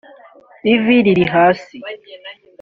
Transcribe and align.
ivi 0.73 0.95
riri 1.05 1.25
hasi 1.35 1.75